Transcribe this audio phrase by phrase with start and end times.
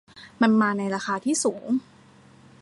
[0.41, 1.63] มันมาในราคาที่สูง